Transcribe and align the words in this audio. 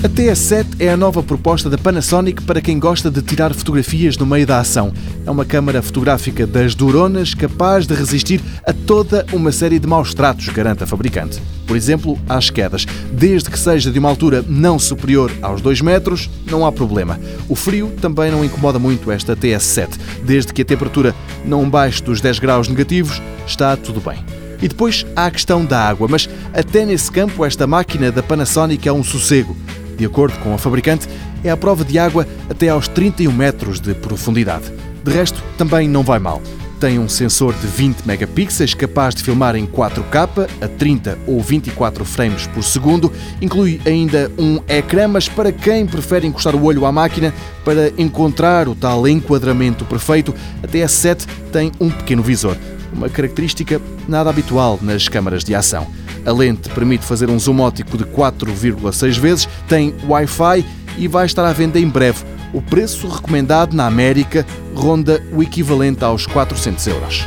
A 0.00 0.08
TS7 0.08 0.76
é 0.78 0.90
a 0.90 0.96
nova 0.96 1.24
proposta 1.24 1.68
da 1.68 1.76
Panasonic 1.76 2.44
para 2.44 2.60
quem 2.60 2.78
gosta 2.78 3.10
de 3.10 3.20
tirar 3.20 3.52
fotografias 3.52 4.16
no 4.16 4.24
meio 4.24 4.46
da 4.46 4.60
ação. 4.60 4.92
É 5.26 5.30
uma 5.30 5.44
câmara 5.44 5.82
fotográfica 5.82 6.46
das 6.46 6.72
duronas 6.72 7.34
capaz 7.34 7.84
de 7.84 7.94
resistir 7.94 8.40
a 8.64 8.72
toda 8.72 9.26
uma 9.32 9.50
série 9.50 9.80
de 9.80 9.88
maus 9.88 10.14
tratos, 10.14 10.48
garante 10.50 10.84
a 10.84 10.86
fabricante. 10.86 11.42
Por 11.66 11.76
exemplo, 11.76 12.16
às 12.28 12.48
quedas. 12.48 12.86
Desde 13.10 13.50
que 13.50 13.58
seja 13.58 13.90
de 13.90 13.98
uma 13.98 14.08
altura 14.08 14.44
não 14.46 14.78
superior 14.78 15.32
aos 15.42 15.60
2 15.60 15.80
metros, 15.80 16.30
não 16.48 16.64
há 16.64 16.70
problema. 16.70 17.18
O 17.48 17.56
frio 17.56 17.92
também 18.00 18.30
não 18.30 18.44
incomoda 18.44 18.78
muito 18.78 19.10
esta 19.10 19.36
TS7. 19.36 19.98
Desde 20.22 20.52
que 20.52 20.62
a 20.62 20.64
temperatura 20.64 21.12
não 21.44 21.68
baixe 21.68 22.04
dos 22.04 22.20
10 22.20 22.38
graus 22.38 22.68
negativos, 22.68 23.20
está 23.44 23.76
tudo 23.76 24.00
bem. 24.00 24.24
E 24.62 24.68
depois 24.68 25.04
há 25.16 25.26
a 25.26 25.30
questão 25.30 25.64
da 25.64 25.88
água, 25.88 26.06
mas 26.08 26.28
até 26.52 26.84
nesse 26.84 27.10
campo 27.10 27.44
esta 27.44 27.66
máquina 27.66 28.12
da 28.12 28.22
Panasonic 28.22 28.88
é 28.88 28.92
um 28.92 29.02
sossego. 29.02 29.56
De 29.98 30.06
acordo 30.06 30.38
com 30.38 30.54
a 30.54 30.58
fabricante, 30.58 31.08
é 31.42 31.50
a 31.50 31.56
prova 31.56 31.84
de 31.84 31.98
água 31.98 32.26
até 32.48 32.68
aos 32.68 32.86
31 32.86 33.32
metros 33.32 33.80
de 33.80 33.94
profundidade. 33.94 34.72
De 35.02 35.10
resto, 35.10 35.42
também 35.58 35.88
não 35.88 36.04
vai 36.04 36.20
mal. 36.20 36.40
Tem 36.78 36.96
um 37.00 37.08
sensor 37.08 37.52
de 37.54 37.66
20 37.66 38.02
megapixels 38.06 38.72
capaz 38.72 39.12
de 39.12 39.24
filmar 39.24 39.56
em 39.56 39.66
4K 39.66 40.48
a 40.60 40.68
30 40.68 41.18
ou 41.26 41.40
24 41.40 42.04
frames 42.04 42.46
por 42.46 42.62
segundo. 42.62 43.12
Inclui 43.42 43.80
ainda 43.84 44.30
um 44.38 44.60
ecrã, 44.68 45.08
mas 45.08 45.28
para 45.28 45.50
quem 45.50 45.84
prefere 45.84 46.28
encostar 46.28 46.54
o 46.54 46.62
olho 46.62 46.86
à 46.86 46.92
máquina 46.92 47.34
para 47.64 47.92
encontrar 47.98 48.68
o 48.68 48.76
tal 48.76 49.08
enquadramento 49.08 49.84
perfeito, 49.84 50.32
a 50.62 50.68
TS7 50.68 51.26
tem 51.50 51.72
um 51.80 51.90
pequeno 51.90 52.22
visor, 52.22 52.56
uma 52.92 53.08
característica 53.08 53.82
nada 54.06 54.30
habitual 54.30 54.78
nas 54.80 55.08
câmaras 55.08 55.42
de 55.42 55.56
ação. 55.56 55.97
A 56.28 56.32
lente 56.32 56.68
permite 56.68 57.06
fazer 57.06 57.30
um 57.30 57.38
zoom 57.38 57.60
ótico 57.60 57.96
de 57.96 58.04
4,6 58.04 59.18
vezes, 59.18 59.48
tem 59.66 59.94
Wi-Fi 60.06 60.62
e 60.98 61.08
vai 61.08 61.24
estar 61.24 61.42
à 61.42 61.54
venda 61.54 61.80
em 61.80 61.88
breve. 61.88 62.22
O 62.52 62.60
preço 62.60 63.08
recomendado 63.08 63.72
na 63.72 63.86
América 63.86 64.44
ronda 64.74 65.24
o 65.32 65.42
equivalente 65.42 66.04
aos 66.04 66.26
400 66.26 66.86
euros. 66.86 67.26